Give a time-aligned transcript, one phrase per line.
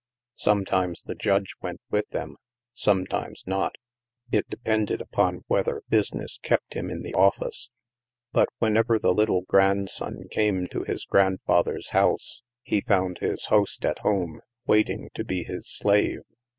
[0.39, 2.35] Sometimes the Judge went with them,
[2.73, 3.75] sometimes not;
[4.31, 7.69] it depended upon whether business kept him in the office.
[8.31, 13.99] But whenever the little grandson came to his grandfather's house, he found his host at
[13.99, 16.21] home, waiting to be his slave.